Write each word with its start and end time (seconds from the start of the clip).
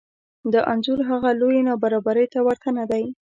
دا 0.53 0.59
انځور 0.71 0.99
هغه 1.09 1.29
لویې 1.39 1.61
نابرابرۍ 1.67 2.25
ته 2.33 2.39
ورته 2.47 2.69
نه 2.77 2.85
دی 2.91 3.03